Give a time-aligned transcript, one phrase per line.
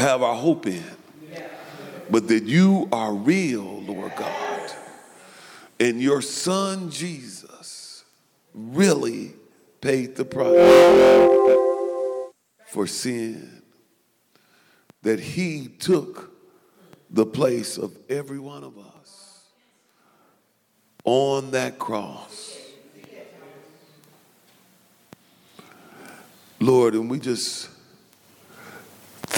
[0.00, 0.84] have our hope in,
[2.10, 4.72] but that you are real, Lord God.
[5.78, 8.04] And your son Jesus
[8.52, 9.32] really
[9.80, 10.52] paid the price
[12.66, 13.62] for sin,
[15.02, 16.32] that he took
[17.08, 19.44] the place of every one of us
[21.04, 22.58] on that cross.
[26.60, 27.70] Lord, and we just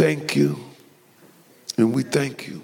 [0.03, 0.59] thank you
[1.79, 2.61] and we thank you.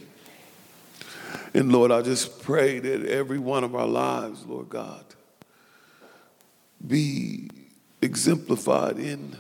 [1.54, 5.04] And Lord, I just pray that every one of our lives, Lord God,
[6.84, 7.48] be
[8.02, 9.36] exemplified in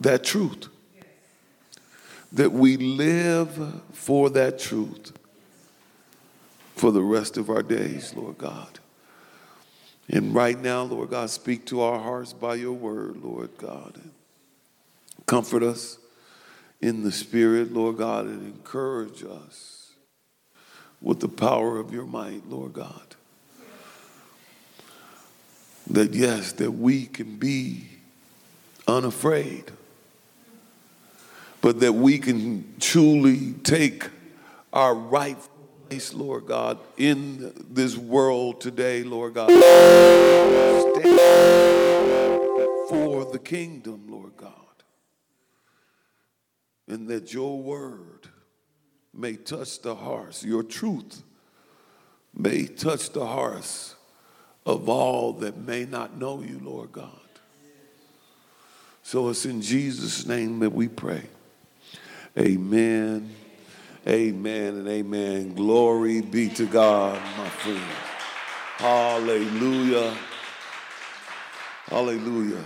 [0.00, 0.66] that truth.
[2.32, 5.12] That we live for that truth
[6.74, 8.80] for the rest of our days, Lord God.
[10.08, 14.00] And right now, Lord God, speak to our hearts by your word, Lord God.
[15.26, 15.98] Comfort us
[16.84, 19.92] in the spirit, Lord God, and encourage us
[21.00, 23.14] with the power of your might, Lord God.
[25.88, 27.86] That yes, that we can be
[28.86, 29.70] unafraid,
[31.62, 34.10] but that we can truly take
[34.70, 35.50] our rightful
[35.88, 39.48] place, Lord God, in this world today, Lord God.
[39.48, 41.18] Stand
[42.90, 44.13] for the kingdom.
[46.86, 48.28] And that your word
[49.12, 51.22] may touch the hearts, your truth
[52.36, 53.94] may touch the hearts
[54.66, 57.10] of all that may not know you, Lord God.
[59.02, 61.22] So it's in Jesus' name that we pray.
[62.38, 63.30] Amen,
[64.08, 65.54] amen, and amen.
[65.54, 67.82] Glory be to God, my friends.
[68.78, 70.16] Hallelujah.
[71.86, 72.64] Hallelujah.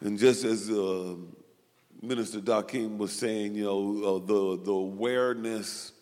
[0.00, 1.16] And just as uh,
[2.06, 5.92] Minister Dakim was saying, you know, uh, the, the awareness,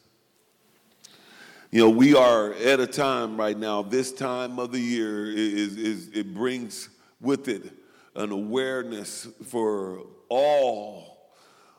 [1.71, 5.77] you know, we are at a time right now, this time of the year is,
[5.77, 6.91] is it brings
[7.21, 7.73] with it
[8.15, 11.33] an awareness for all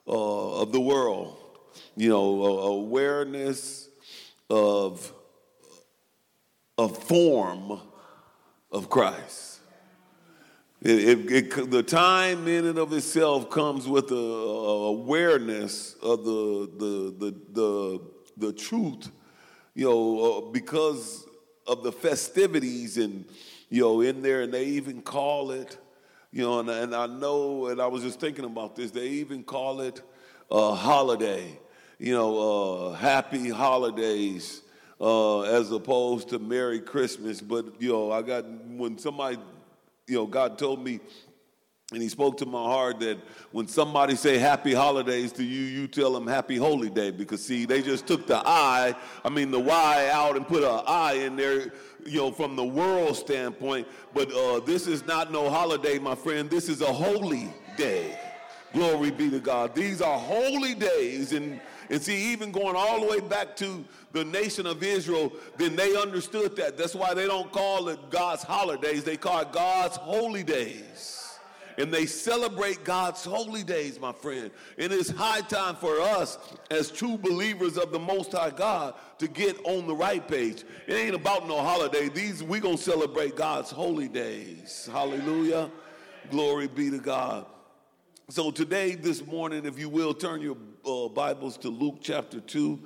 [0.07, 1.37] uh, of the world.
[1.95, 3.89] You know, awareness
[4.49, 5.13] of
[6.77, 7.79] a form
[8.71, 9.54] of Christ.
[10.81, 16.25] It, it, it, the time in and of itself comes with a, a awareness of
[16.25, 18.01] the, the, the, the,
[18.37, 19.09] the truth,
[19.73, 21.25] you know, uh, because
[21.65, 23.25] of the festivities and,
[23.69, 25.77] you know, in there, and they even call it,
[26.31, 29.43] you know, and, and I know, and I was just thinking about this, they even
[29.43, 30.01] call it
[30.51, 31.57] a holiday,
[31.97, 34.61] you know, uh, happy holidays.
[34.97, 39.37] Uh, as opposed to Merry Christmas, but you know, I got when somebody
[40.07, 40.99] you know, God told me,
[41.91, 43.17] and He spoke to my heart that
[43.51, 47.65] when somebody say Happy Holidays to you, you tell them Happy Holy Day because see,
[47.65, 51.35] they just took the I, I mean the Y out and put a I in
[51.35, 51.73] there,
[52.05, 53.87] you know, from the world standpoint.
[54.13, 56.49] But uh, this is not no holiday, my friend.
[56.49, 58.19] This is a holy day.
[58.73, 59.73] Glory be to God.
[59.73, 61.59] These are holy days and.
[61.89, 65.95] And see, even going all the way back to the nation of Israel, then they
[65.95, 66.77] understood that.
[66.77, 71.11] That's why they don't call it God's holidays, they call it God's holy days.
[71.77, 74.49] And they celebrate God's holy days, my friend.
[74.77, 76.37] And it's high time for us,
[76.71, 80.63] as true believers of the Most High God, to get on the right page.
[80.87, 82.07] It ain't about no holiday.
[82.07, 84.87] These we gonna celebrate God's holy days.
[84.89, 85.69] Hallelujah.
[86.31, 87.45] Glory be to God.
[88.29, 92.79] So today, this morning, if you will, turn your uh, Bibles to Luke chapter 2.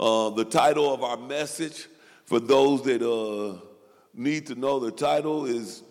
[0.00, 1.86] Uh, the title of our message,
[2.24, 3.60] for those that uh,
[4.14, 5.82] need to know the title, is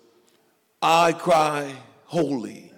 [0.82, 1.74] I Cry
[2.06, 2.72] Holy.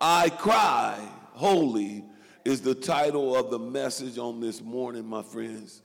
[0.00, 0.98] I Cry
[1.32, 2.04] Holy
[2.44, 5.82] is the title of the message on this morning, my friends.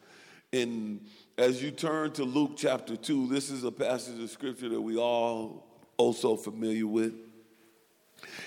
[0.54, 1.02] And
[1.38, 4.98] as you turn to Luke chapter 2, this is a passage of scripture that we
[4.98, 5.68] all
[5.98, 7.14] also familiar with.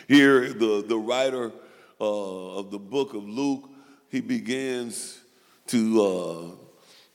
[0.09, 1.53] Here, the, the writer
[2.01, 3.69] uh, of the book of Luke,
[4.09, 5.21] he begins
[5.67, 6.51] to uh,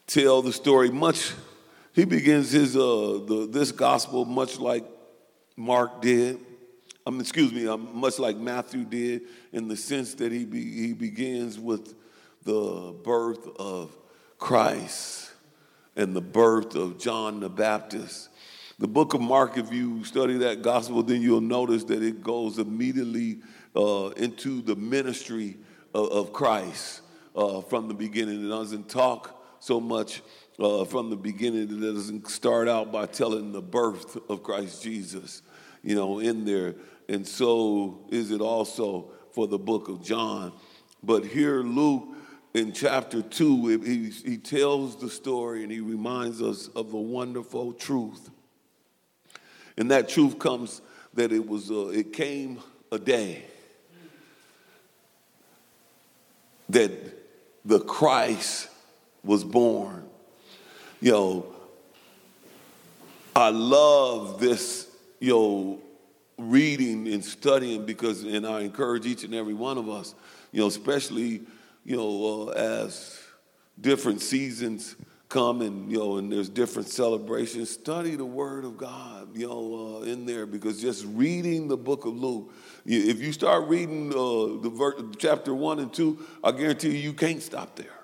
[0.08, 1.34] tell the story much.
[1.94, 2.80] He begins his uh,
[3.26, 4.86] the, this gospel much like
[5.56, 6.40] Mark did.
[7.08, 9.24] I excuse me, um, much like Matthew did,
[9.54, 11.94] in the sense that he be, he begins with
[12.44, 13.96] the birth of
[14.40, 15.32] Christ
[15.96, 18.30] and the birth of John the Baptist.
[18.80, 22.60] The book of Mark, if you study that gospel, then you'll notice that it goes
[22.60, 23.40] immediately
[23.76, 25.58] uh, into the ministry
[25.94, 27.02] of, of Christ
[27.36, 28.46] uh, from the beginning.
[28.46, 30.22] It doesn't talk so much
[30.60, 31.64] uh, from the beginning.
[31.64, 35.42] It doesn't start out by telling the birth of Christ Jesus,
[35.84, 36.76] you know, in there.
[37.10, 40.54] And so is it also for the book of John.
[41.04, 42.08] But here, Luke
[42.54, 47.74] in chapter 2, he, he tells the story and he reminds us of the wonderful
[47.74, 48.30] truth.
[49.78, 50.82] And that truth comes
[51.16, 52.62] that it was, uh, it came
[52.94, 53.44] a day
[56.70, 56.92] that
[57.64, 58.70] the Christ
[59.24, 60.08] was born.
[61.02, 61.56] You know,
[63.36, 64.88] I love this,
[65.20, 65.80] you know,
[66.38, 70.16] reading and studying because, and I encourage each and every one of us,
[70.52, 71.42] you know, especially,
[71.84, 73.20] you know, uh, as
[73.80, 74.96] different seasons
[75.36, 79.98] come and, you know, and there's different celebrations, study the Word of God, you know,
[79.98, 82.54] uh, in there because just reading the book of Luke,
[82.86, 87.12] if you start reading uh, the ver- chapter one and two, I guarantee you, you
[87.12, 88.00] can't stop there.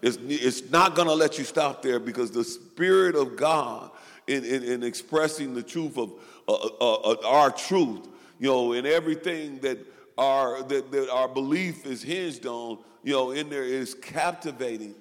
[0.00, 3.90] It's, it's not going to let you stop there because the Spirit of God
[4.28, 6.12] in, in, in expressing the truth of
[6.46, 8.06] uh, uh, uh, our truth,
[8.38, 9.78] you know, in everything that
[10.16, 14.94] our, that, that our belief is hinged on, you know, in there is captivating.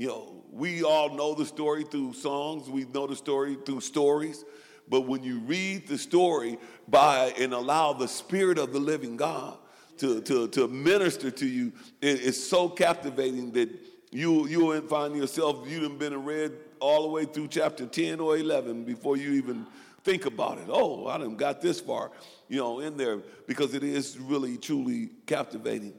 [0.00, 4.46] You know, we all know the story through songs, we know the story through stories,
[4.88, 6.56] but when you read the story
[6.88, 9.58] by and allow the Spirit of the living God
[9.98, 13.68] to, to, to minister to you, it, it's so captivating that
[14.10, 18.84] you, you'll find yourself, you've been read all the way through chapter 10 or 11
[18.84, 19.66] before you even
[20.02, 20.64] think about it.
[20.70, 22.10] Oh, I didn't got this far,
[22.48, 25.92] you know, in there because it is really, truly captivating.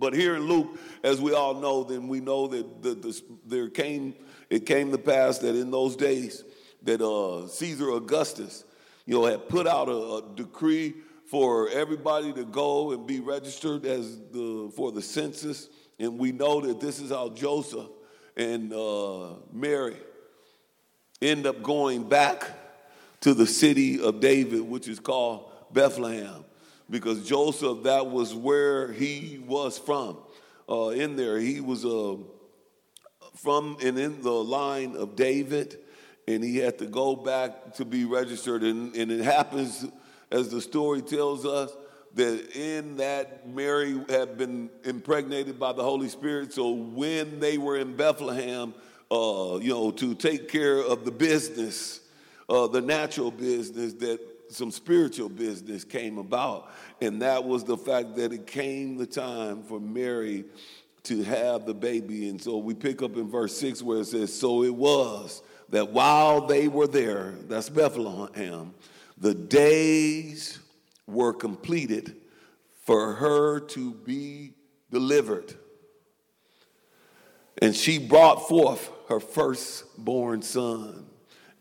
[0.00, 3.68] But here in Luke, as we all know, then we know that the, the, there
[3.68, 4.14] came,
[4.48, 6.42] it came to pass that in those days
[6.82, 8.64] that uh, Caesar Augustus,
[9.04, 10.94] you know, had put out a, a decree
[11.26, 15.68] for everybody to go and be registered as the for the census.
[15.98, 17.86] And we know that this is how Joseph
[18.36, 19.96] and uh, Mary
[21.20, 22.50] end up going back
[23.20, 26.44] to the city of David, which is called Bethlehem,
[26.90, 30.18] because Joseph, that was where he was from.
[30.68, 32.16] Uh, in there, he was uh,
[33.36, 35.78] from and in the line of David,
[36.26, 38.62] and he had to go back to be registered.
[38.62, 39.86] And, and it happens,
[40.30, 41.72] as the story tells us,
[42.14, 46.52] that in that Mary had been impregnated by the Holy Spirit.
[46.52, 48.74] So when they were in Bethlehem,
[49.12, 52.00] uh, you know, to take care of the business,
[52.48, 54.20] uh, the natural business, that
[54.50, 56.70] some spiritual business came about.
[57.00, 60.44] And that was the fact that it came the time for Mary
[61.04, 62.28] to have the baby.
[62.28, 65.90] And so we pick up in verse 6 where it says, So it was that
[65.90, 68.74] while they were there, that's Bethlehem,
[69.18, 70.58] the days
[71.06, 72.16] were completed
[72.84, 74.52] for her to be
[74.90, 75.54] delivered.
[77.62, 81.06] And she brought forth her firstborn son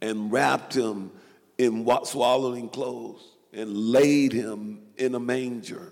[0.02, 1.12] and wrapped him
[1.60, 3.22] in swaddling clothes
[3.54, 5.92] and laid him in a manger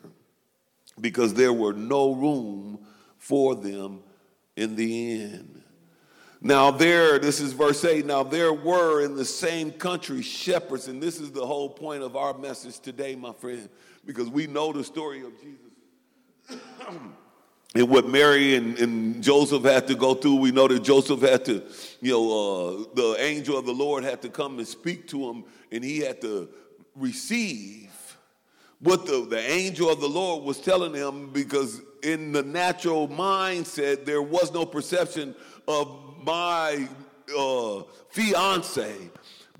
[0.99, 2.79] because there were no room
[3.17, 3.99] for them
[4.55, 5.61] in the inn.
[6.39, 8.05] Now, there, this is verse 8.
[8.05, 12.15] Now, there were in the same country shepherds, and this is the whole point of
[12.15, 13.67] our message today, my friend,
[14.05, 16.61] because we know the story of Jesus.
[17.75, 21.43] and what Mary and, and, Joseph had to go through, we know that Joseph had
[21.45, 21.63] to,
[22.01, 25.43] you know, uh, the angel of the Lord had to come and speak to him,
[25.71, 26.49] and he had to
[26.95, 27.91] receive
[28.79, 34.05] what the, the angel of the Lord was telling him because in the natural mindset,
[34.05, 35.35] there was no perception
[35.67, 36.87] of my
[37.37, 38.95] uh, fiance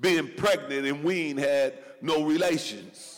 [0.00, 3.17] being pregnant and we ain't had no relations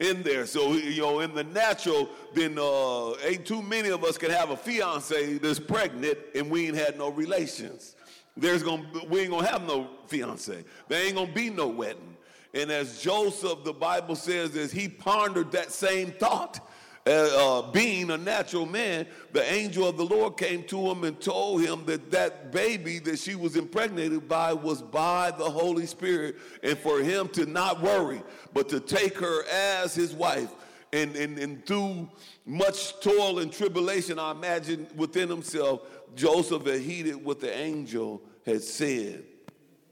[0.00, 0.46] in there.
[0.46, 4.50] So, you know, in the natural, then uh, ain't too many of us can have
[4.50, 7.94] a fiance that's pregnant and we ain't had no relations.
[8.36, 10.64] There's gonna, we ain't gonna have no fiance.
[10.88, 12.16] There ain't gonna be no wedding.
[12.54, 16.66] And as Joseph, the Bible says, as he pondered that same thought,
[17.06, 21.18] uh, uh, being a natural man, the angel of the Lord came to him and
[21.20, 26.36] told him that that baby that she was impregnated by was by the Holy Spirit,
[26.62, 30.52] and for him to not worry, but to take her as his wife.
[30.92, 32.10] And, and, and through
[32.44, 35.82] much toil and tribulation, I imagine within himself,
[36.16, 39.24] Joseph had heeded what the angel had said.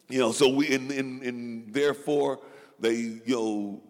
[0.09, 2.41] You know, so we, and, and, and therefore,
[2.81, 3.83] they, you know,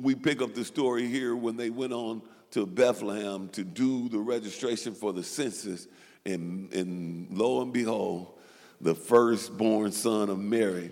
[0.00, 2.22] we pick up the story here when they went on
[2.52, 5.86] to Bethlehem to do the registration for the census.
[6.26, 8.34] And, and lo and behold,
[8.80, 10.90] the firstborn son of Mary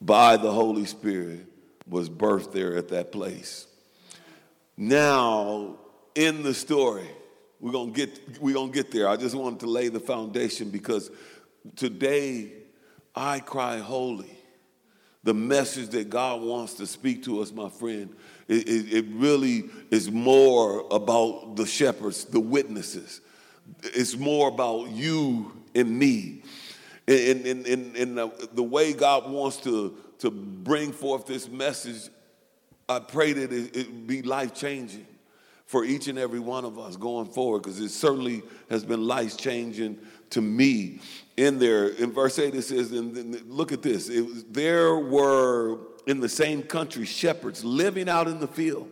[0.00, 1.46] by the Holy Spirit
[1.88, 3.66] was birthed there at that place.
[4.76, 5.76] Now,
[6.14, 7.08] in the story,
[7.60, 9.08] we're gonna get we're gonna get there.
[9.08, 11.10] I just wanted to lay the foundation because
[11.76, 12.52] today
[13.14, 14.30] I cry holy
[15.22, 18.14] the message that God wants to speak to us, my friend,
[18.48, 23.20] it, it, it really is more about the shepherds, the witnesses.
[23.82, 26.42] It's more about you and me.
[27.06, 32.10] And, and, and, and the, the way God wants to, to bring forth this message,
[32.88, 35.06] I pray that it, it be life changing
[35.66, 39.36] for each and every one of us going forward, because it certainly has been life
[39.36, 39.98] changing
[40.30, 41.00] to me.
[41.36, 46.20] In there, in verse 8, it says, and look at this was, there were in
[46.20, 48.88] the same country shepherds living out in the field,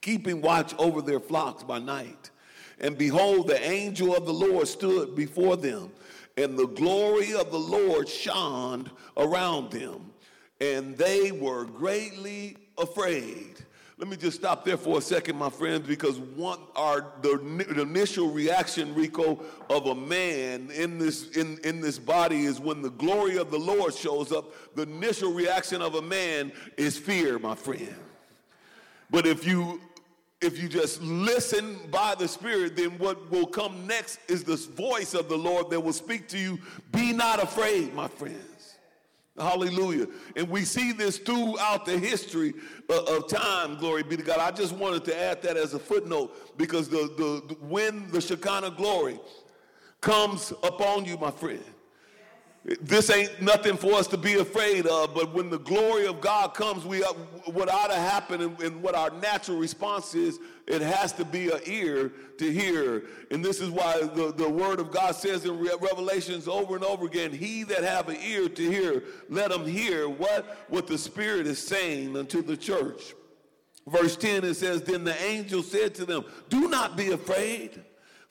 [0.00, 2.30] keeping watch over their flocks by night.
[2.80, 5.92] And behold, the angel of the Lord stood before them,
[6.36, 10.12] and the glory of the Lord shone around them,
[10.60, 13.64] and they were greatly afraid.
[14.00, 17.36] Let me just stop there for a second, my friends, because one our the,
[17.68, 22.80] the, initial reaction, Rico, of a man in this in, in this body is when
[22.80, 24.74] the glory of the Lord shows up.
[24.74, 27.94] The initial reaction of a man is fear, my friend.
[29.10, 29.82] But if you
[30.40, 35.12] if you just listen by the Spirit, then what will come next is this voice
[35.12, 36.58] of the Lord that will speak to you.
[36.90, 38.49] Be not afraid, my friend.
[39.40, 40.06] Hallelujah.
[40.36, 42.54] And we see this throughout the history
[42.88, 44.38] of time, glory be to God.
[44.38, 48.20] I just wanted to add that as a footnote because the, the, the when the
[48.20, 49.18] Shekinah glory
[50.00, 51.64] comes upon you, my friend,
[52.64, 56.52] this ain't nothing for us to be afraid of, but when the glory of God
[56.52, 57.12] comes, we uh,
[57.46, 61.50] what ought to happen and, and what our natural response is, it has to be
[61.50, 63.04] an ear to hear.
[63.30, 67.06] And this is why the, the word of God says in Revelations over and over
[67.06, 71.46] again, he that have an ear to hear, let him hear what, what the Spirit
[71.46, 73.14] is saying unto the church.
[73.86, 77.82] Verse 10, it says, Then the angel said to them, Do not be afraid,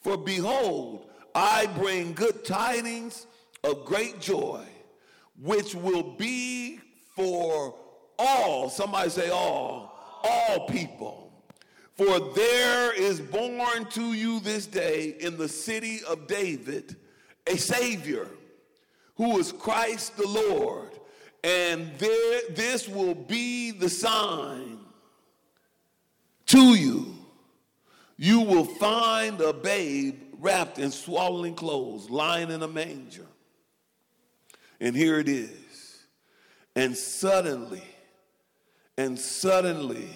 [0.02, 3.26] for behold, I bring good tidings
[3.64, 4.64] of great joy,
[5.42, 6.80] which will be
[7.16, 7.76] for
[8.18, 11.32] all, somebody say all, all people.
[11.96, 16.96] For there is born to you this day in the city of David
[17.46, 18.28] a Savior
[19.16, 20.92] who is Christ the Lord.
[21.44, 24.80] And there, this will be the sign
[26.48, 27.16] to you.
[28.18, 33.26] You will find a babe wrapped in swaddling clothes, lying in a manger.
[34.80, 36.06] And here it is.
[36.76, 37.84] And suddenly,
[38.98, 40.10] and suddenly,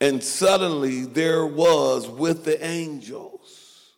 [0.00, 3.94] and suddenly there was with the angels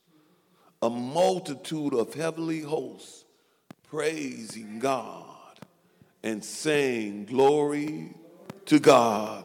[0.81, 3.25] a multitude of heavenly hosts
[3.89, 5.61] praising God
[6.23, 8.15] and saying, Glory
[8.67, 9.45] to God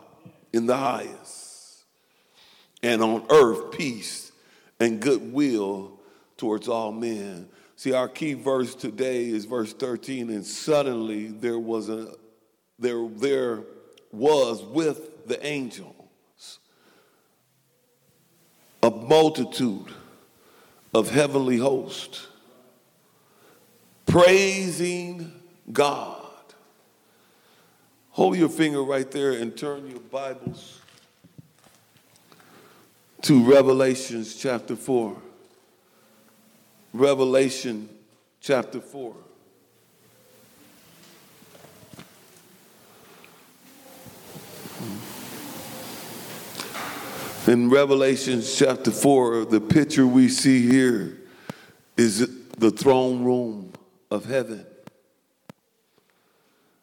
[0.54, 1.84] in the highest,
[2.82, 4.32] and on earth peace
[4.80, 6.00] and goodwill
[6.38, 7.50] towards all men.
[7.78, 12.16] See, our key verse today is verse 13, and suddenly there was a
[12.80, 13.62] there there
[14.12, 16.60] was with the angels
[18.82, 19.88] a multitude
[20.92, 22.28] of heavenly hosts
[24.08, 25.32] praising
[25.72, 26.26] God.
[28.10, 30.80] Hold your finger right there and turn your Bibles
[33.22, 35.27] to Revelations chapter 4.
[36.94, 37.90] Revelation
[38.40, 39.16] chapter 4.
[47.48, 51.18] In Revelation chapter 4, the picture we see here
[51.96, 52.28] is
[52.58, 53.72] the throne room
[54.12, 54.66] of heaven.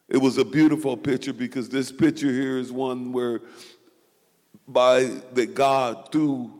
[0.07, 3.41] It was a beautiful picture because this picture here is one where
[4.67, 6.51] by that God through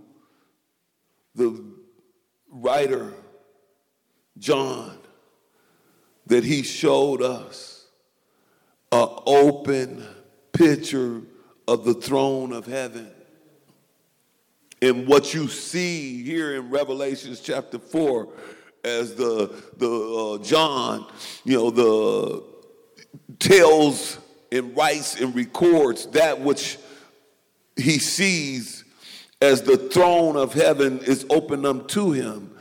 [1.33, 1.63] the
[2.49, 3.13] writer
[4.37, 4.97] John
[6.27, 7.87] that he showed us
[8.91, 10.05] an open
[10.51, 11.21] picture
[11.67, 13.09] of the throne of heaven.
[14.81, 18.27] And what you see here in Revelations chapter 4
[18.83, 21.07] as the, the uh, John,
[21.43, 22.43] you know, the
[23.39, 24.19] tells
[24.51, 26.77] and writes and records that which
[27.75, 28.83] he sees
[29.41, 32.54] as the throne of heaven is opened to him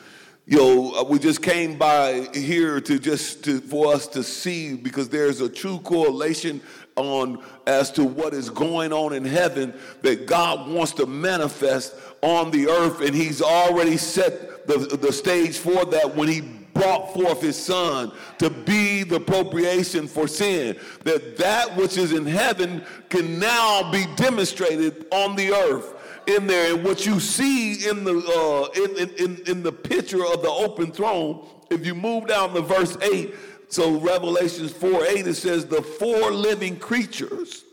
[0.47, 4.77] you know, uh, we just came by here to just to, for us to see
[4.77, 6.61] because there's a true correlation
[6.97, 9.73] on as to what is going on in heaven
[10.03, 15.57] that God wants to manifest on the earth, and He's already set the, the stage
[15.57, 16.43] for that when He
[16.75, 22.27] brought forth his son to be the appropriation for sin that that which is in
[22.27, 25.95] heaven can now be demonstrated on the earth
[26.27, 26.75] in there.
[26.75, 30.93] And what you see in the uh, in, in, in the picture of the open
[30.93, 33.35] throne, if you move down to verse 8,
[33.69, 37.65] so Revelations 4 8, it says, the four living creatures,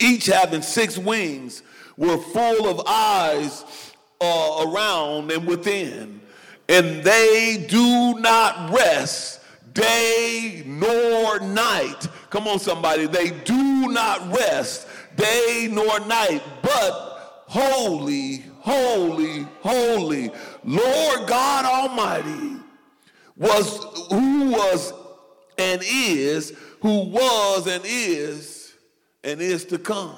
[0.00, 1.62] each having six wings,
[1.96, 3.64] were full of eyes
[4.20, 6.20] uh, around and within,
[6.68, 9.40] and they do not rest
[9.72, 12.08] day nor night.
[12.30, 13.06] Come on, somebody.
[13.06, 17.05] They do not rest day nor night, but
[17.46, 20.30] holy, holy, holy,
[20.64, 22.56] Lord God Almighty
[23.36, 23.78] was
[24.10, 24.92] who was
[25.58, 28.74] and is, who was and is
[29.24, 30.16] and is to come.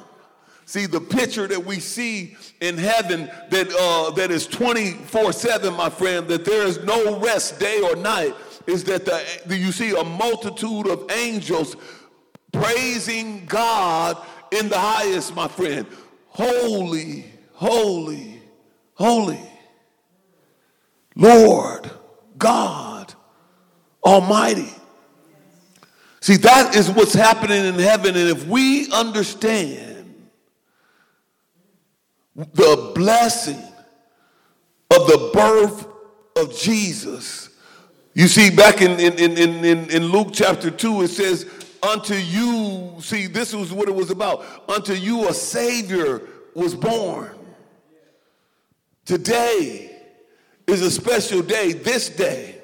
[0.64, 5.88] See, the picture that we see in heaven that, uh, that is 24 7, my
[5.88, 8.34] friend, that there is no rest day or night,
[8.66, 11.74] is that the, you see a multitude of angels
[12.52, 14.18] praising God
[14.52, 15.86] in the highest, my friend.
[16.38, 18.40] Holy, holy,
[18.94, 19.40] holy.
[21.16, 21.90] Lord
[22.38, 23.12] God
[24.04, 24.72] Almighty.
[26.20, 28.16] See, that is what's happening in heaven.
[28.16, 30.14] And if we understand
[32.36, 33.60] the blessing
[34.94, 35.88] of the birth
[36.36, 37.50] of Jesus,
[38.14, 41.50] you see, back in, in, in, in, in Luke chapter 2, it says,
[41.82, 44.44] Unto you, see, this was what it was about.
[44.68, 46.22] Unto you a Savior
[46.54, 47.30] was born.
[49.04, 49.96] Today
[50.66, 52.56] is a special day, this day.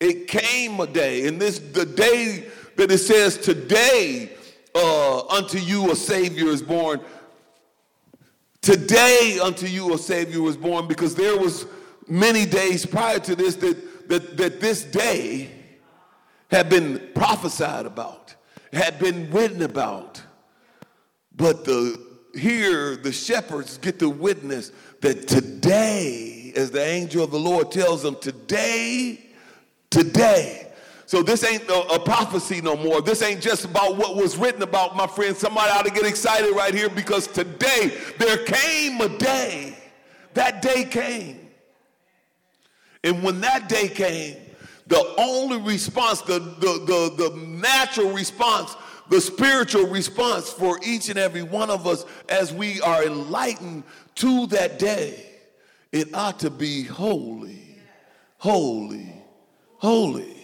[0.00, 4.30] It came a day, and this the day that it says today
[4.74, 7.00] uh, unto you a Savior is born.
[8.62, 11.66] Today unto you a Savior was born, because there was
[12.08, 15.50] many days prior to this that, that, that this day
[16.50, 18.34] had been prophesied about,
[18.72, 20.22] had been written about.
[21.34, 27.40] But the here the shepherds get to witness that today, as the angel of the
[27.40, 29.30] Lord tells them, today
[29.90, 30.68] today.
[31.06, 33.02] So this ain't a, a, prophecy no more.
[33.02, 35.36] This ain't just about what was written about, my friend.
[35.36, 39.76] Somebody ought to get excited right here because today there came a day.
[40.34, 41.48] That day came.
[43.02, 44.36] And when that day came,
[44.90, 48.76] the only response, the, the, the, the natural response,
[49.08, 53.84] the spiritual response for each and every one of us as we are enlightened
[54.16, 55.26] to that day,
[55.92, 57.78] it ought to be holy,
[58.38, 59.14] holy,
[59.78, 60.36] holy.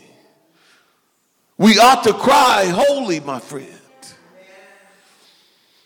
[1.59, 3.69] We ought to cry, holy, my friend.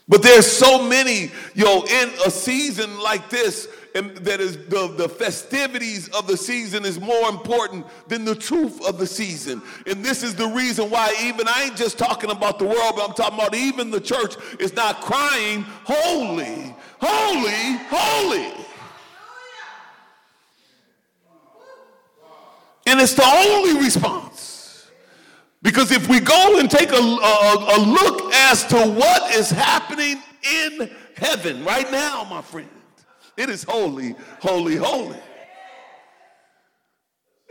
[0.07, 6.09] But there's so many, yo, in a season like this, that is the, the festivities
[6.11, 9.63] of the season is more important than the truth of the season.
[9.87, 13.09] And this is the reason why even I ain't just talking about the world, but
[13.09, 18.53] I'm talking about even the church is not crying, holy, holy, holy.
[22.87, 24.91] And it's the only response.
[25.63, 30.23] Because if we go and take a, a, a, look as to what is happening
[30.43, 32.69] in heaven right now, my friend,
[33.41, 35.17] it is holy, holy, holy.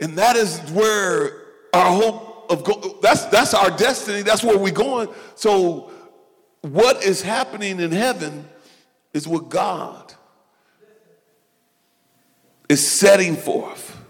[0.00, 1.42] And that is where
[1.74, 4.22] our hope of go- that's that's our destiny.
[4.22, 5.08] That's where we're going.
[5.34, 5.90] So,
[6.60, 8.48] what is happening in heaven
[9.12, 10.14] is what God
[12.68, 14.00] is setting forth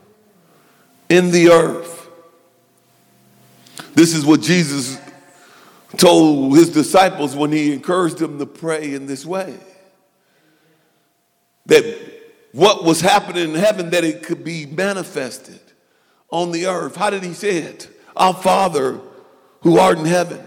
[1.08, 2.08] in the earth.
[3.94, 4.98] This is what Jesus
[5.96, 9.58] told his disciples when he encouraged them to pray in this way.
[11.66, 11.84] That
[12.52, 15.60] what was happening in heaven, that it could be manifested
[16.30, 16.96] on the earth.
[16.96, 17.88] How did he say it?
[18.16, 19.00] Our Father
[19.62, 20.40] who art in heaven,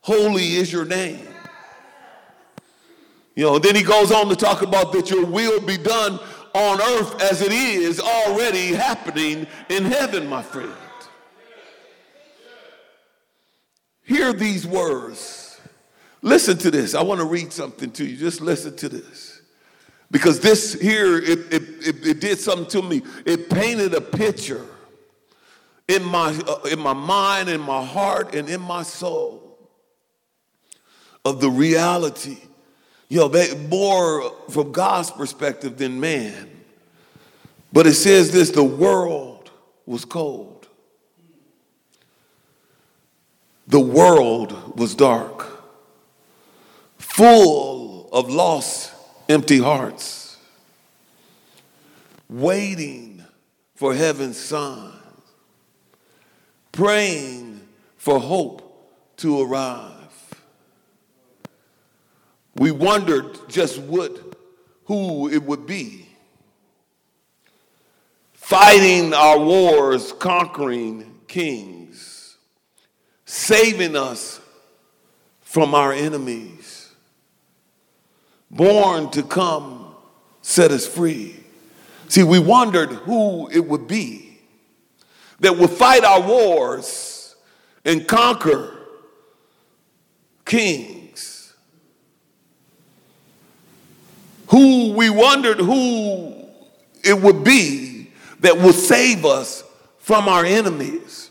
[0.00, 1.26] holy is your name.
[3.34, 6.18] You know, then he goes on to talk about that your will be done
[6.54, 10.72] on earth as it is already happening in heaven, my friend.
[14.02, 15.60] Hear these words.
[16.22, 16.94] Listen to this.
[16.94, 18.16] I want to read something to you.
[18.16, 19.35] Just listen to this.
[20.10, 23.02] Because this here, it, it, it, it did something to me.
[23.24, 24.64] It painted a picture
[25.88, 29.58] in my, uh, in my mind, in my heart, and in my soul
[31.24, 32.38] of the reality
[33.08, 36.50] you know, more from God's perspective than man.
[37.72, 39.50] But it says this the world
[39.84, 40.66] was cold,
[43.66, 45.46] the world was dark,
[46.98, 48.92] full of lost,
[49.28, 50.36] empty hearts,
[52.28, 53.24] waiting
[53.74, 54.92] for heaven's sign,
[56.72, 57.60] praying
[57.96, 58.62] for hope
[59.16, 59.92] to arrive.
[62.54, 64.36] We wondered just what,
[64.84, 66.08] who it would be.
[68.32, 72.36] Fighting our wars, conquering, kings,
[73.24, 74.40] saving us
[75.40, 76.55] from our enemies,
[78.50, 79.94] born to come
[80.42, 81.36] set us free.
[82.08, 84.38] See, we wondered who it would be
[85.40, 87.36] that would fight our wars
[87.84, 88.76] and conquer
[90.44, 91.54] kings.
[94.48, 96.46] Who we wondered who
[97.02, 99.64] it would be that would save us
[99.98, 101.30] from our enemies.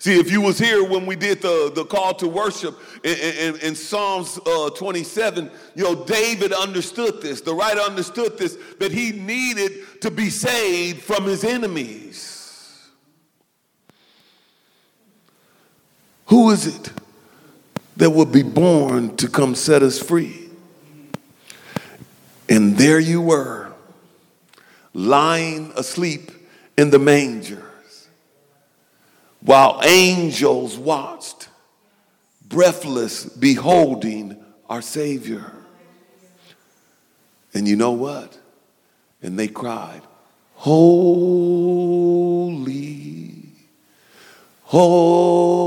[0.00, 3.60] See, if you was here when we did the, the call to worship in, in,
[3.60, 7.42] in Psalms uh, 27, you know, David understood this.
[7.42, 12.88] The writer understood this, that he needed to be saved from his enemies.
[16.28, 16.92] Who is it
[17.98, 20.48] that will be born to come set us free?
[22.48, 23.70] And there you were,
[24.94, 26.30] lying asleep
[26.78, 27.62] in the mangers,
[29.40, 31.48] while angels watched,
[32.46, 34.36] breathless, beholding
[34.68, 35.52] our Savior.
[37.54, 38.38] And you know what?
[39.22, 40.02] And they cried,
[40.54, 41.04] Holy,
[44.62, 45.60] holy.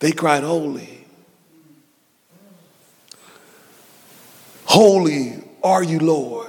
[0.00, 0.90] They cried, Holy.
[4.66, 6.43] Holy are you, Lord.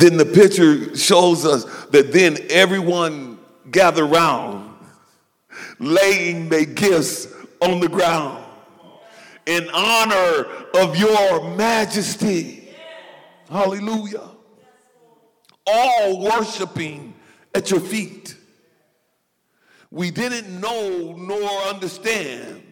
[0.00, 3.38] Then the picture shows us that then everyone
[3.70, 4.74] gathered round,
[5.78, 7.28] laying their gifts
[7.60, 8.42] on the ground
[9.44, 12.70] in honor of your majesty.
[13.50, 14.26] Hallelujah.
[15.66, 17.12] All worshiping
[17.54, 18.36] at your feet.
[19.90, 22.62] We didn't know nor understand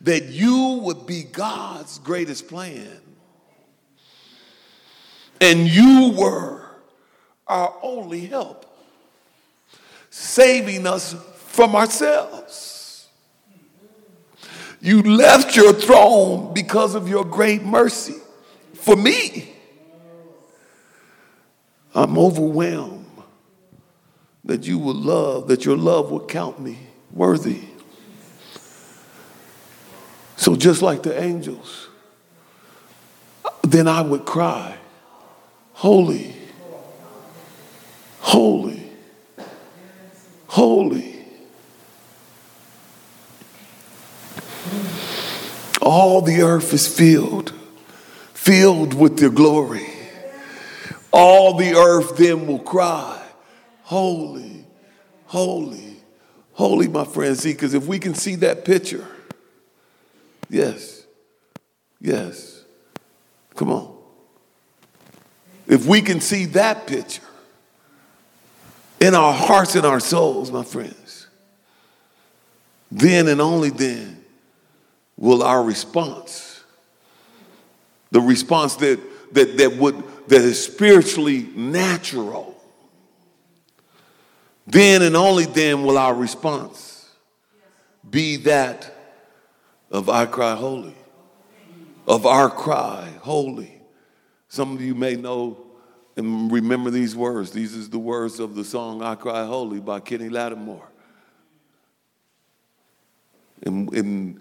[0.00, 2.98] that you would be God's greatest plan.
[5.40, 6.61] And you were
[7.46, 8.66] our only help,
[10.10, 11.14] saving us
[11.46, 13.08] from ourselves.
[14.80, 18.16] You left your throne because of your great mercy
[18.74, 19.54] for me.
[21.94, 23.06] I'm overwhelmed
[24.44, 26.78] that you will love, that your love will count me
[27.12, 27.60] worthy.
[30.36, 31.88] So, just like the angels,
[33.62, 34.76] then I would cry,
[35.74, 36.34] Holy,
[38.22, 38.88] holy,
[40.46, 41.26] holy.
[45.82, 47.52] All the earth is filled,
[48.32, 49.88] filled with your glory.
[51.12, 53.18] All the earth then will cry,
[53.82, 54.64] Holy,
[55.26, 55.96] holy,
[56.52, 57.40] holy, my friends.
[57.40, 59.06] See, because if we can see that picture,
[60.48, 61.04] yes,
[62.00, 62.64] yes,
[63.54, 63.94] come on.
[65.66, 67.22] If we can see that picture
[69.02, 71.26] in our hearts and our souls, my friends,
[72.92, 74.24] then and only then
[75.16, 76.62] will our response,
[78.12, 79.00] the response that,
[79.32, 79.96] that, that, would,
[80.28, 82.56] that is spiritually natural,
[84.68, 87.10] then and only then will our response
[88.08, 88.94] be that
[89.90, 90.94] of I cry holy,
[92.06, 93.80] of our cry holy.
[94.46, 95.71] Some of you may know
[96.16, 97.50] and remember these words.
[97.52, 100.88] These is the words of the song I Cry Holy by Kenny Lattimore.
[103.64, 104.40] And, and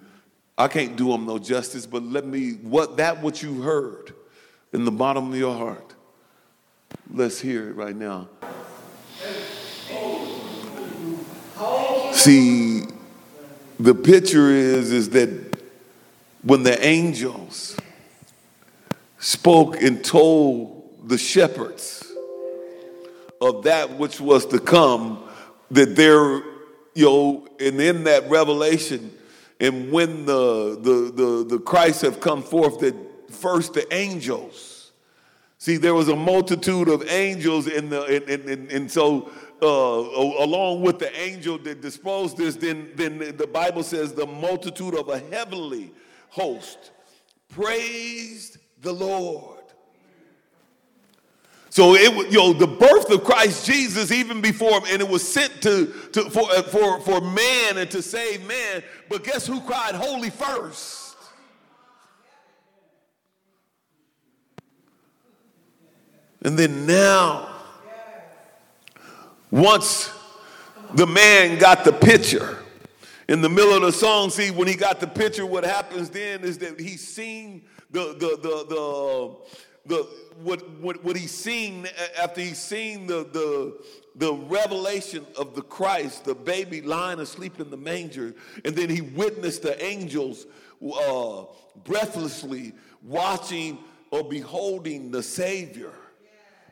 [0.57, 4.13] I can't do them no justice, but let me, what that what you heard
[4.73, 5.95] in the bottom of your heart,
[7.13, 8.27] let's hear it right now.
[12.13, 12.83] See,
[13.79, 15.59] the picture is, is that
[16.43, 17.77] when the angels
[19.19, 22.05] spoke and told the shepherds
[23.39, 25.23] of that which was to come,
[25.71, 26.41] that there,
[26.93, 29.11] you know, and in that revelation,
[29.59, 32.95] and when the the the, the Christ have come forth, that
[33.31, 34.91] first the angels.
[35.57, 39.65] See, there was a multitude of angels in the and, and, and, and so uh,
[39.65, 45.09] along with the angel that disposed this, then, then the Bible says the multitude of
[45.09, 45.91] a heavenly
[46.29, 46.91] host
[47.49, 49.60] praised the Lord.
[51.71, 55.25] So it you know the birth of Christ Jesus even before him, and it was
[55.25, 58.83] sent to, to for, uh, for, for man and to save man.
[59.07, 61.15] But guess who cried holy first?
[66.41, 67.55] And then now
[69.49, 70.11] once
[70.95, 72.57] the man got the picture,
[73.29, 76.41] in the middle of the song, see, when he got the picture, what happens then
[76.41, 79.35] is that he's seen the, the, the, the,
[79.85, 80.07] the
[80.43, 81.87] what, what, what he's seen
[82.21, 83.77] after he's seen the, the,
[84.15, 88.33] the revelation of the Christ, the baby lying asleep in the manger,
[88.65, 90.45] and then he witnessed the angels
[90.83, 91.43] uh,
[91.83, 93.77] breathlessly watching
[94.09, 95.93] or beholding the Savior.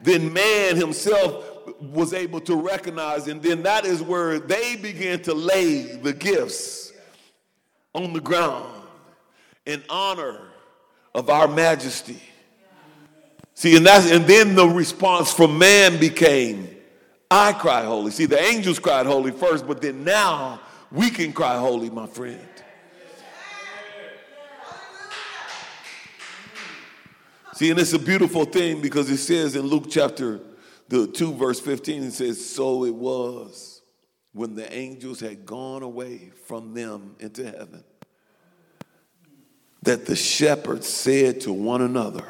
[0.02, 1.43] Then man himself
[1.82, 6.93] was able to recognize, and then that is where they began to lay the gifts
[7.93, 8.84] on the ground
[9.65, 10.48] in honor
[11.13, 12.22] of our majesty.
[13.60, 16.78] See, and that's and then the response from man became,
[17.30, 18.10] I cry holy.
[18.12, 22.39] See, the angels cried holy first, but then now we can cry holy, my friend.
[27.56, 30.39] See, and it's a beautiful thing because it says in Luke chapter
[30.88, 33.82] the 2, verse 15, it says, So it was
[34.32, 37.84] when the angels had gone away from them into heaven
[39.82, 42.24] that the shepherds said to one another,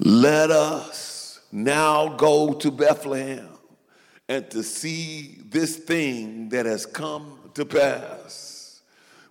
[0.00, 3.48] Let us now go to Bethlehem
[4.28, 8.80] and to see this thing that has come to pass,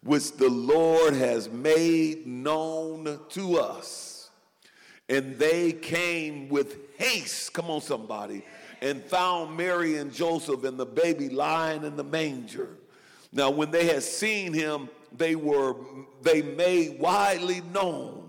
[0.03, 4.29] which the Lord has made known to us.
[5.07, 8.43] And they came with haste, come on, somebody,
[8.81, 12.75] and found Mary and Joseph and the baby lying in the manger.
[13.31, 15.75] Now, when they had seen him, they were
[16.23, 18.26] they made widely known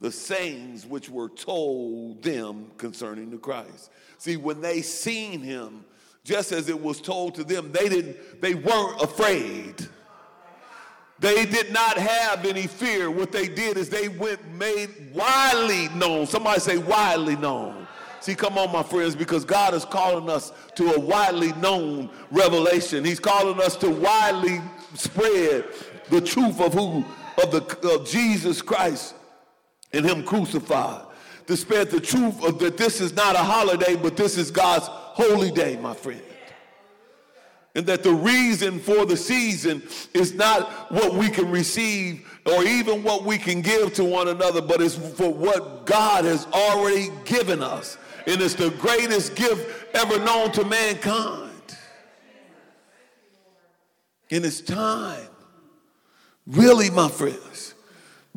[0.00, 3.90] the sayings which were told them concerning the Christ.
[4.18, 5.84] See, when they seen him,
[6.24, 9.74] just as it was told to them, they didn't they weren't afraid.
[11.20, 13.10] They did not have any fear.
[13.10, 16.26] What they did is they went made widely known.
[16.26, 17.88] Somebody say widely known.
[18.20, 23.04] See, come on, my friends, because God is calling us to a widely known revelation.
[23.04, 24.60] He's calling us to widely
[24.94, 25.64] spread
[26.10, 27.04] the truth of who
[27.42, 29.14] of the of Jesus Christ
[29.92, 31.04] and Him crucified.
[31.46, 34.86] To spread the truth of that this is not a holiday, but this is God's
[34.88, 36.22] holy day, my friend
[37.78, 39.80] and that the reason for the season
[40.12, 44.60] is not what we can receive or even what we can give to one another,
[44.60, 47.96] but it's for what God has already given us.
[48.26, 51.52] And it's the greatest gift ever known to mankind.
[54.32, 55.28] And it's time,
[56.48, 57.74] really, my friends,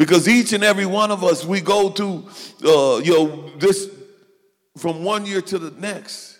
[0.01, 2.27] because each and every one of us, we go to,
[2.65, 3.87] uh, you know, this
[4.75, 6.39] from one year to the next.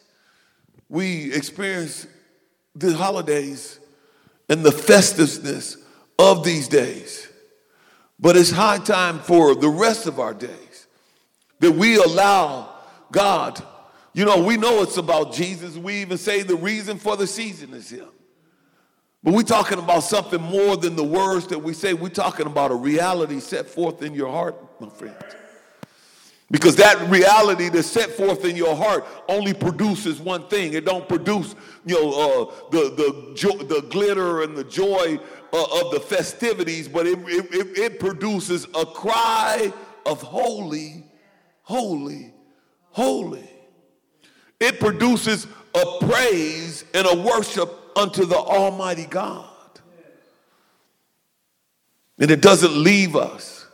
[0.90, 2.08] We experience
[2.74, 3.80] the holidays
[4.50, 5.78] and the festiveness
[6.18, 7.28] of these days.
[8.20, 10.88] But it's high time for the rest of our days
[11.60, 12.68] that we allow
[13.12, 13.64] God.
[14.14, 15.78] You know, we know it's about Jesus.
[15.78, 18.10] We even say the reason for the season is Him.
[19.24, 21.94] But we're talking about something more than the words that we say.
[21.94, 25.18] We're talking about a reality set forth in your heart, my friends.
[26.50, 30.74] Because that reality that's set forth in your heart only produces one thing.
[30.74, 31.56] It don't produce,
[31.86, 35.18] you know, uh, the, the, jo- the glitter and the joy
[35.54, 39.72] uh, of the festivities, but it, it, it produces a cry
[40.06, 41.06] of holy,
[41.62, 42.34] holy,
[42.90, 43.50] holy.
[44.60, 49.46] It produces a praise and a worship unto the Almighty God.
[52.20, 53.66] And it doesn't leave us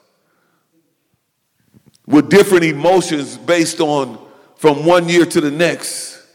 [2.05, 4.25] with different emotions based on
[4.55, 6.25] from one year to the next.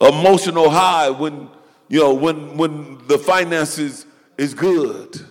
[0.00, 1.48] Emotional high when
[1.88, 4.04] you know when when the finances
[4.36, 5.24] is good.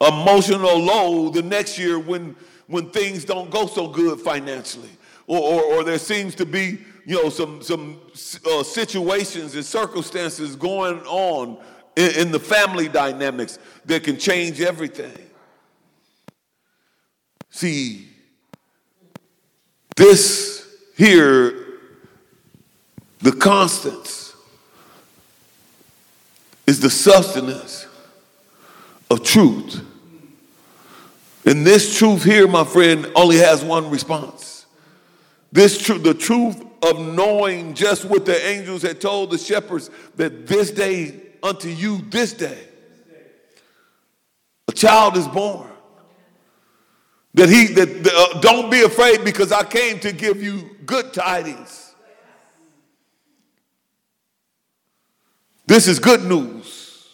[0.00, 4.88] Emotional low the next year when when things don't go so good financially,
[5.26, 8.00] or or, or there seems to be you know some some
[8.50, 11.58] uh, situations and circumstances going on
[11.96, 15.18] in, in the family dynamics that can change everything.
[17.50, 18.08] See,
[19.96, 21.78] this here,
[23.20, 24.34] the constants,
[26.66, 27.86] is the sustenance
[29.10, 29.82] of truth.
[31.46, 34.66] And this truth here, my friend, only has one response.
[35.52, 40.46] This truth, the truth of knowing just what the angels had told the shepherds that
[40.46, 42.58] this day unto you, this day,
[44.68, 45.70] a child is born.
[47.34, 51.94] That he that uh, don't be afraid because I came to give you good tidings.
[55.66, 57.08] This is good news.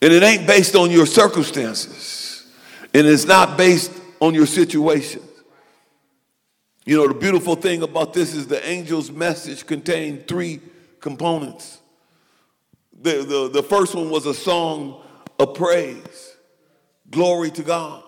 [0.00, 2.46] And it ain't based on your circumstances.
[2.94, 5.22] And it's not based on your situation.
[6.84, 10.60] You know, the beautiful thing about this is the angel's message contained three
[11.00, 11.80] components.
[13.00, 15.02] The, the, the first one was a song
[15.38, 16.36] of praise.
[17.10, 18.02] Glory to God.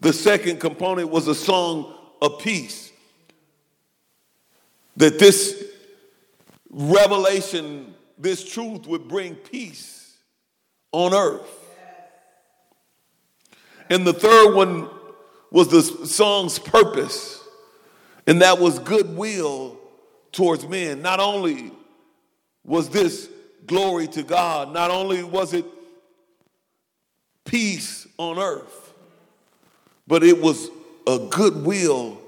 [0.00, 2.92] The second component was a song of peace.
[4.96, 5.64] That this
[6.70, 10.16] revelation, this truth would bring peace
[10.92, 11.50] on earth.
[13.90, 14.88] And the third one
[15.54, 17.40] was the song's purpose,
[18.26, 19.78] and that was goodwill
[20.32, 21.00] towards men.
[21.00, 21.70] Not only
[22.64, 23.30] was this
[23.64, 25.64] glory to God, not only was it
[27.44, 28.94] peace on earth,
[30.08, 30.70] but it was
[31.06, 32.20] a goodwill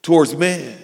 [0.00, 0.78] towards man.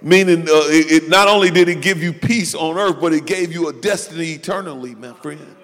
[0.00, 3.26] Meaning, uh, it, it, not only did it give you peace on earth, but it
[3.26, 5.54] gave you a destiny eternally, my friend.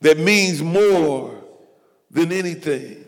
[0.00, 1.44] That means more
[2.10, 3.04] than anything.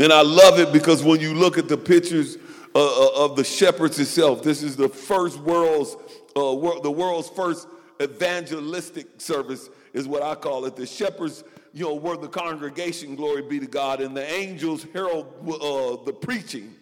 [0.00, 2.38] And I love it because when you look at the pictures
[2.74, 5.94] uh, uh of the shepherds itself, this is the first world's,
[6.34, 7.68] uh, the world's first
[8.00, 10.74] evangelistic service, is what I call it.
[10.74, 15.26] The shepherds, you know, were the congregation, glory be to God, and the angels herald
[15.46, 16.74] uh, the preaching.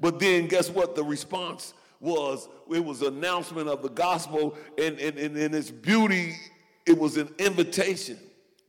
[0.00, 0.96] But then guess what?
[0.96, 6.36] The response was it was announcement of the gospel, and in its beauty,
[6.86, 8.18] it was an invitation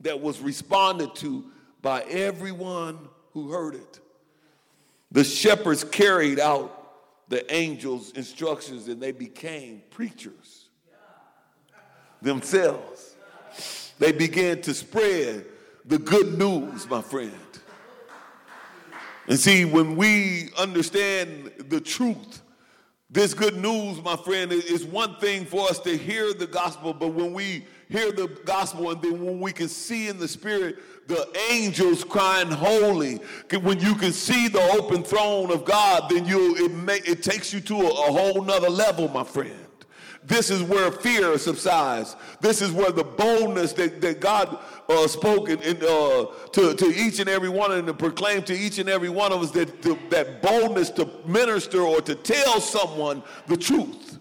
[0.02, 1.46] that was responded to
[1.82, 3.00] by everyone
[3.34, 4.00] who heard it.
[5.12, 6.80] The shepherds carried out
[7.30, 10.70] the angel's instructions and they became preachers
[12.22, 13.16] themselves.
[14.00, 15.46] They began to spread
[15.86, 17.34] the good news, my friend.
[19.28, 22.42] And see, when we understand the truth,
[23.10, 27.10] this good news, my friend, is one thing for us to hear the gospel, but
[27.10, 31.28] when we hear the gospel and then when we can see in the spirit the
[31.52, 33.18] angels crying holy
[33.62, 37.54] when you can see the open throne of god then you it, may, it takes
[37.54, 39.64] you to a, a whole nother level my friend
[40.26, 42.16] this is where fear subsides.
[42.40, 46.86] This is where the boldness that, that God uh, spoke in, in, uh, to, to
[46.96, 49.82] each and every one and to proclaim to each and every one of us that,
[49.82, 54.13] to, that boldness to minister or to tell someone the truth.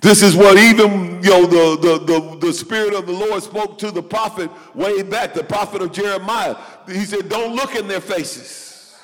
[0.00, 3.78] This is what even you know the, the, the, the Spirit of the Lord spoke
[3.78, 6.56] to the prophet way back, the prophet of Jeremiah.
[6.86, 8.96] He said, Don't look in their faces,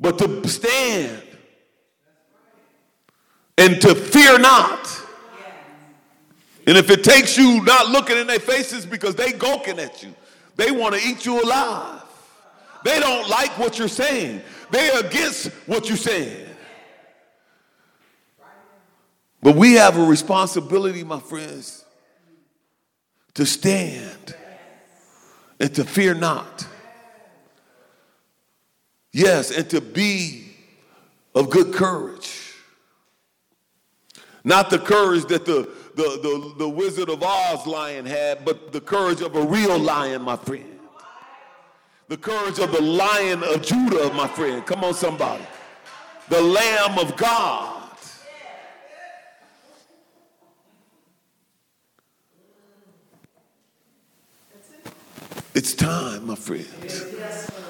[0.00, 1.22] but to stand
[3.56, 5.00] and to fear not.
[6.66, 10.14] And if it takes you not looking in their faces because they gawking at you,
[10.56, 12.02] they want to eat you alive.
[12.84, 14.42] They don't like what you're saying.
[14.70, 16.48] They're against what you're saying.
[19.42, 21.84] But we have a responsibility, my friends,
[23.34, 24.36] to stand
[25.58, 26.66] and to fear not.
[29.12, 30.54] Yes, and to be
[31.34, 32.54] of good courage.
[34.44, 38.80] Not the courage that the, the, the, the Wizard of Oz lion had, but the
[38.80, 40.78] courage of a real lion, my friend.
[42.08, 44.64] The courage of the lion of Judah, my friend.
[44.66, 45.44] Come on, somebody.
[46.28, 47.81] The Lamb of God.
[55.54, 57.02] It's time, my friends,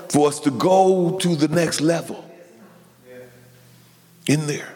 [0.08, 2.24] for us to go to the next level
[4.26, 4.72] in there.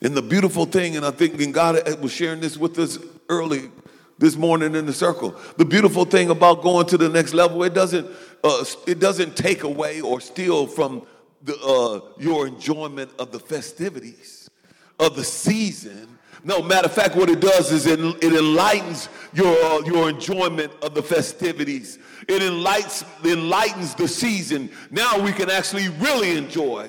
[0.00, 3.70] And the beautiful thing, and I think and God was sharing this with us early
[4.18, 5.36] this morning in the circle.
[5.58, 8.08] The beautiful thing about going to the next level, it doesn't
[8.42, 11.06] uh, it doesn't take away or steal from
[11.42, 14.50] the, uh, your enjoyment of the festivities
[14.98, 16.11] of the season.
[16.44, 20.94] No, matter of fact, what it does is it, it enlightens your, your enjoyment of
[20.94, 21.98] the festivities.
[22.26, 24.70] It enlightens, enlightens the season.
[24.90, 26.88] Now we can actually really enjoy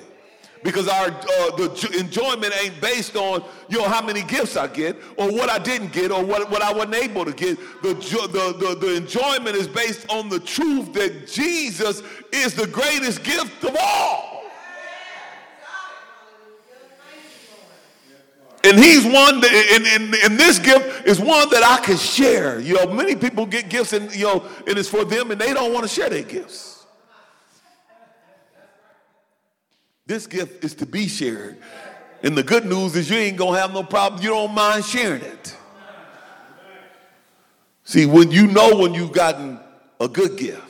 [0.64, 4.96] because our uh, the enjoyment ain't based on you know how many gifts I get
[5.16, 7.58] or what I didn't get or what, what I wasn't able to get.
[7.82, 13.22] The, the, the, the enjoyment is based on the truth that Jesus is the greatest
[13.22, 14.33] gift of all.
[18.64, 22.58] And he's one that, and, and, and this gift is one that I can share.
[22.60, 25.52] You know, many people get gifts and, you know, and it's for them and they
[25.52, 26.86] don't want to share their gifts.
[30.06, 31.58] This gift is to be shared.
[32.22, 34.22] And the good news is you ain't going to have no problem.
[34.22, 35.56] You don't mind sharing it.
[37.84, 39.60] See, when you know when you've gotten
[40.00, 40.62] a good gift.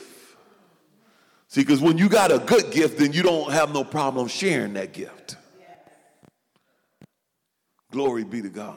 [1.47, 4.73] See, because when you got a good gift, then you don't have no problem sharing
[4.73, 5.37] that gift.
[7.95, 8.75] Glory be to God.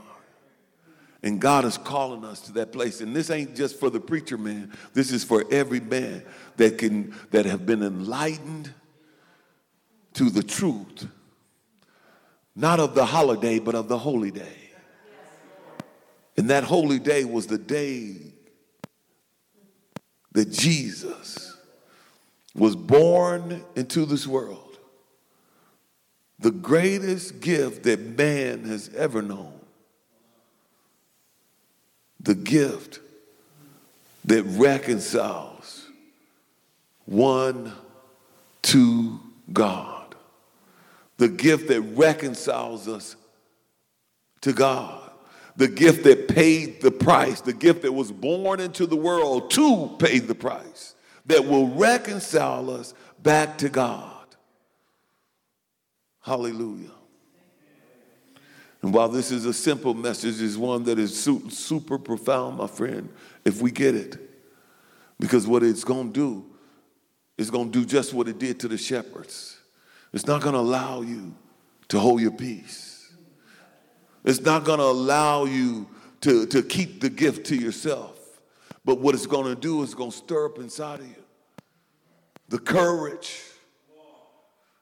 [1.25, 3.01] And God is calling us to that place.
[3.01, 4.73] And this ain't just for the preacher man.
[4.95, 6.23] This is for every man
[6.57, 8.73] that can that have been enlightened
[10.13, 11.09] to the truth,
[12.55, 14.71] not of the holiday, but of the holy day.
[16.37, 18.19] And that holy day was the day
[20.31, 21.57] that Jesus
[22.55, 24.68] was born into this world,
[26.39, 29.53] the greatest gift that man has ever known,
[32.21, 33.01] the gift
[34.25, 35.87] that reconciles
[37.07, 37.73] one
[38.63, 39.19] to
[39.53, 40.15] God,
[41.17, 43.17] the gift that reconciles us
[44.43, 45.03] to God.
[45.57, 49.97] The gift that paid the price, the gift that was born into the world to
[49.99, 50.95] pay the price,
[51.27, 54.18] that will reconcile us back to God.
[56.21, 56.91] Hallelujah.
[58.83, 63.09] And while this is a simple message, it's one that is super profound, my friend,
[63.45, 64.17] if we get it.
[65.19, 66.47] Because what it's going to do
[67.37, 69.59] is going to do just what it did to the shepherds.
[70.13, 71.35] It's not going to allow you
[71.89, 73.13] to hold your peace.
[74.25, 75.89] It's not going to allow you
[76.21, 78.17] to, to keep the gift to yourself.
[78.85, 81.15] But what it's going to do is going to stir up inside of you
[82.49, 83.43] the courage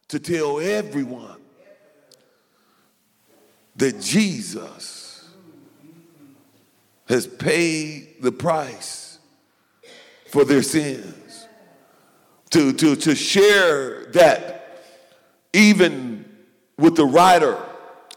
[0.09, 1.41] to tell everyone
[3.77, 5.29] that Jesus
[7.09, 9.19] has paid the price
[10.29, 11.47] for their sins.
[12.51, 14.83] To, to, to share that
[15.53, 16.25] even
[16.79, 17.61] with the rider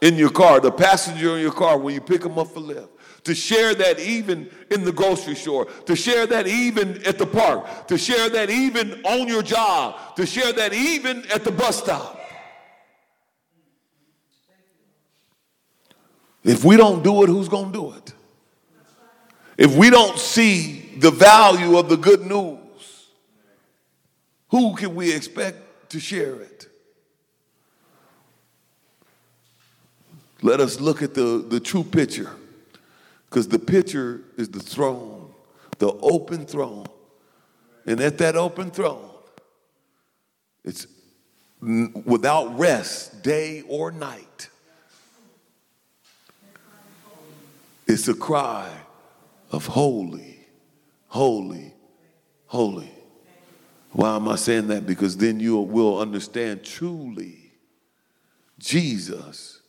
[0.00, 2.88] in your car, the passenger in your car when you pick them up for lift.
[3.24, 7.86] To share that even in the grocery store, to share that even at the park,
[7.88, 12.18] to share that even on your job, to share that even at the bus stop.
[16.42, 18.14] If we don't do it, who's going to do it?
[19.58, 22.58] If we don't see the value of the good news,
[24.48, 26.68] who can we expect to share it?
[30.42, 32.30] Let us look at the, the true picture,
[33.30, 35.32] because the picture is the throne,
[35.78, 36.86] the open throne.
[37.86, 39.08] And at that open throne,
[40.64, 40.88] it's
[41.60, 44.48] without rest, day or night.
[47.86, 48.68] It's a cry
[49.52, 50.46] of holy,
[51.06, 51.72] holy,
[52.46, 52.90] holy.
[53.92, 54.86] Why am I saying that?
[54.86, 57.52] Because then you will understand truly
[58.58, 59.60] Jesus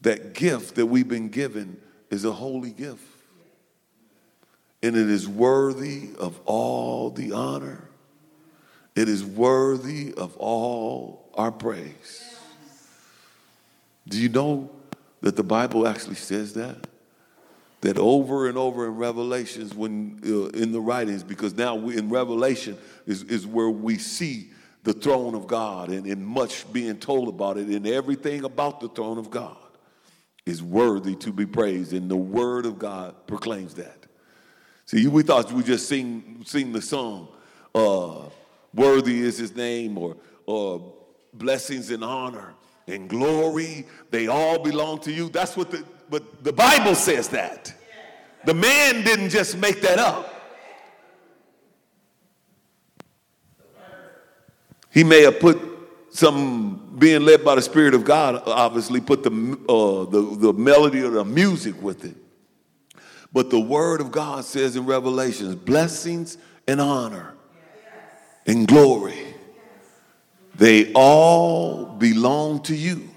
[0.00, 1.78] that gift that we've been given
[2.14, 3.02] is a holy gift.
[4.82, 7.88] And it is worthy of all the honor.
[8.94, 12.38] It is worthy of all our praise.
[14.06, 14.70] Do you know
[15.22, 16.86] that the Bible actually says that?
[17.80, 22.08] That over and over in Revelations, when uh, in the writings, because now we, in
[22.08, 24.50] Revelation is, is where we see
[24.84, 28.88] the throne of God and, and much being told about it and everything about the
[28.88, 29.56] throne of God
[30.46, 34.06] is worthy to be praised, and the word of God proclaims that.
[34.86, 37.28] See, we thought we just sing sing the song,
[37.74, 38.28] uh,
[38.74, 40.16] "Worthy is His name," or
[40.46, 40.92] or
[41.32, 42.54] blessings and honor
[42.86, 43.86] and glory.
[44.10, 45.30] They all belong to you.
[45.30, 47.74] That's what the but the Bible says that.
[48.44, 50.30] The man didn't just make that up.
[54.90, 55.73] He may have put
[56.14, 59.30] some being led by the Spirit of God, obviously put the,
[59.68, 62.14] uh, the, the melody or the music with it.
[63.32, 66.38] But the Word of God says in Revelations blessings
[66.68, 67.34] and honor
[68.46, 69.34] and glory,
[70.54, 73.10] they all belong to you.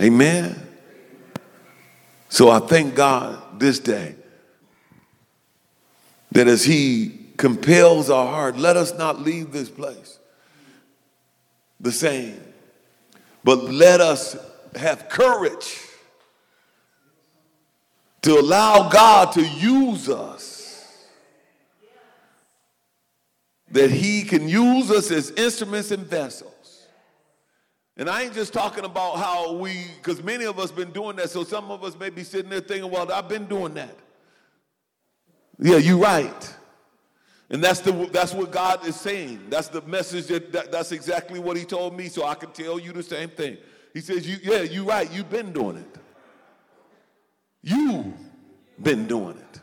[0.00, 0.66] Amen.
[2.30, 4.14] So I thank God this day
[6.32, 10.19] that as He compels our heart, let us not leave this place
[11.80, 12.40] the same.
[13.42, 14.36] But let us
[14.76, 15.80] have courage
[18.22, 21.06] to allow God to use us.
[23.72, 26.86] That He can use us as instruments and vessels.
[27.96, 31.30] And I ain't just talking about how we, because many of us been doing that.
[31.30, 33.94] So some of us may be sitting there thinking, well, I've been doing that.
[35.58, 36.56] Yeah, you're right.
[37.50, 39.40] And that's, the, that's what God is saying.
[39.48, 42.78] That's the message that, that, that's exactly what he told me, so I can tell
[42.78, 43.58] you the same thing.
[43.92, 45.98] He says, you, yeah, you're right, you've been doing it.
[47.62, 48.14] You've
[48.80, 49.60] been doing it.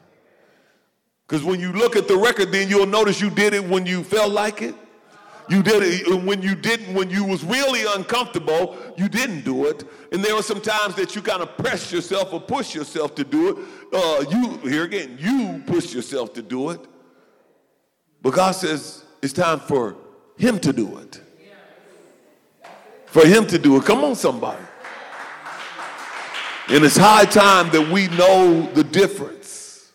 [1.25, 4.03] Because when you look at the record, then you'll notice you did it when you
[4.03, 4.75] felt like it.
[5.49, 9.85] You did it when you didn't, when you was really uncomfortable, you didn't do it.
[10.11, 13.23] And there were some times that you kind of press yourself or push yourself to
[13.23, 13.57] do it.
[13.93, 16.81] Uh, you, here again, you push yourself to do it.
[18.21, 19.95] But God says it's time for
[20.37, 21.21] Him to do it.
[23.05, 23.85] For Him to do it.
[23.85, 24.63] Come on, somebody.
[26.69, 29.91] And it's high time that we know the difference.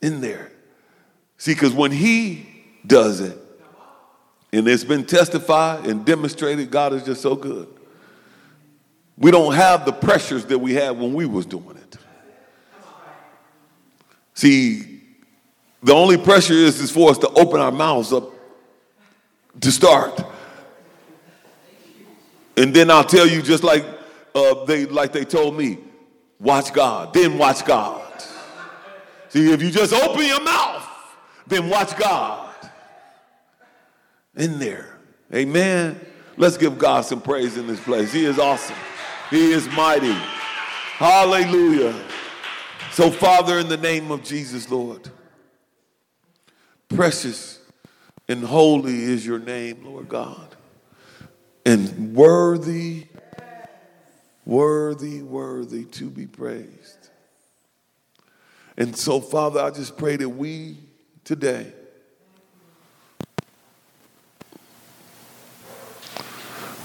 [0.00, 0.52] In there.
[1.38, 2.46] See, because when He
[2.86, 3.38] does it,
[4.52, 7.68] and it's been testified and demonstrated, God is just so good.
[9.18, 11.96] We don't have the pressures that we had when we was doing it.
[14.34, 14.95] See,
[15.82, 18.32] the only pressure is, is for us to open our mouths up
[19.60, 20.24] to start.
[22.56, 23.84] And then I'll tell you, just like
[24.34, 25.78] uh, they like they told me,
[26.40, 28.02] watch God, then watch God.
[29.28, 30.88] See, if you just open your mouth,
[31.46, 32.54] then watch God.
[34.36, 34.98] In there.
[35.34, 36.00] Amen.
[36.36, 38.12] Let's give God some praise in this place.
[38.12, 38.76] He is awesome.
[39.30, 40.12] He is mighty.
[40.12, 41.94] Hallelujah.
[42.92, 45.10] So, Father, in the name of Jesus, Lord,
[46.88, 47.60] precious
[48.28, 50.56] and holy is your name, Lord God.
[51.64, 53.06] And worthy,
[54.44, 57.10] worthy, worthy to be praised.
[58.76, 60.76] And so, Father, I just pray that we
[61.24, 61.72] today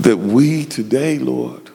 [0.01, 1.69] that we today, Lord,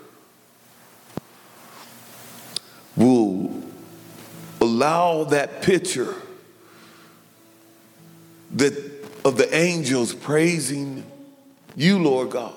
[2.96, 3.62] will
[4.60, 6.14] allow that picture
[8.56, 11.04] that of the angels praising
[11.74, 12.56] you, Lord God,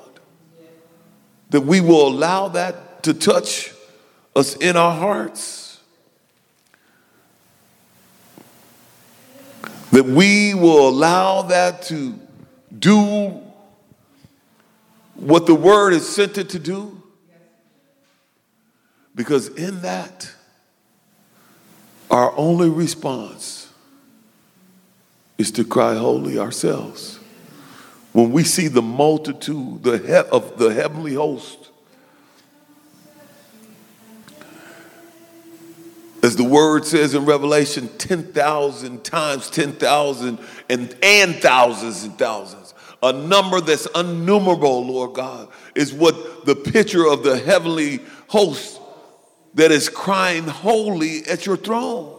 [1.49, 3.73] that we will allow that to touch
[4.35, 5.79] us in our hearts.
[9.91, 12.17] That we will allow that to
[12.77, 13.41] do
[15.15, 17.01] what the word is sent it to do.
[19.15, 20.31] Because in that,
[22.09, 23.58] our only response
[25.39, 27.17] is to cry holy ourselves.
[28.11, 31.69] When we see the multitude the he- of the heavenly host,
[36.21, 40.37] as the word says in Revelation, 10,000 times 10,000
[40.69, 42.73] and, and thousands and thousands.
[43.01, 48.81] A number that's unnumerable, Lord God, is what the picture of the heavenly host
[49.53, 52.18] that is crying holy at your throne.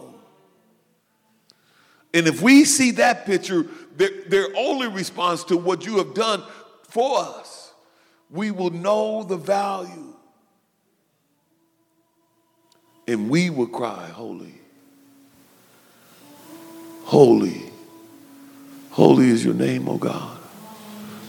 [2.13, 6.43] And if we see that picture, their, their only response to what you have done
[6.83, 7.73] for us,
[8.29, 10.13] we will know the value.
[13.07, 14.53] And we will cry, Holy,
[17.03, 17.63] holy,
[18.91, 20.37] holy is your name, O God.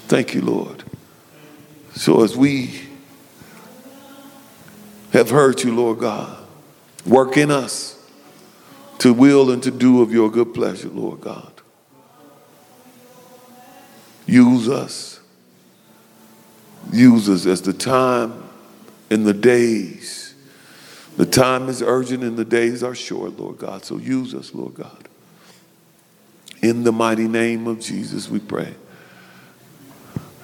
[0.06, 0.84] Thank you, Lord.
[1.94, 2.82] So as we
[5.12, 6.46] have heard you, Lord God,
[7.06, 8.01] work in us
[9.02, 11.52] to will and to do of your good pleasure, Lord God.
[14.26, 15.18] Use us.
[16.92, 18.44] Use us as the time
[19.10, 20.36] and the days.
[21.16, 23.84] The time is urgent and the days are short, Lord God.
[23.84, 25.08] So use us, Lord God.
[26.62, 28.72] In the mighty name of Jesus, we pray.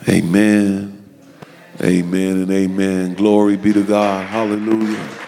[0.08, 1.04] Amen.
[1.80, 3.14] Amen and amen.
[3.14, 4.26] Glory be to God.
[4.26, 5.27] Hallelujah.